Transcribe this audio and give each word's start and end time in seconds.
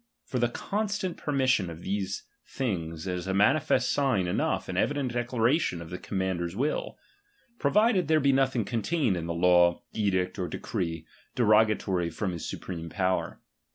For 0.25 0.39
the 0.39 0.49
constant 0.49 1.15
permission 1.15 1.69
of 1.69 1.83
these 1.83 2.23
things 2.47 3.05
is 3.05 3.27
a 3.27 3.35
manifest 3.35 3.91
sign 3.91 4.25
Enough 4.25 4.67
and 4.67 4.75
evident 4.75 5.13
declaration 5.13 5.79
of 5.79 5.91
the 5.91 5.99
command 5.99 6.41
er's 6.41 6.55
will; 6.55 6.97
provided 7.59 8.07
there 8.07 8.19
be 8.19 8.31
nothing 8.31 8.65
contained 8.65 9.15
in 9.15 9.27
t\xt 9.27 9.39
law, 9.39 9.83
edict, 9.93 10.39
or 10.39 10.47
decree, 10.47 11.05
derogatory 11.35 12.09
from 12.09 12.31
his 12.31 12.49
su 12.49 12.57
preme 12.57 12.89
power. 12.89 13.41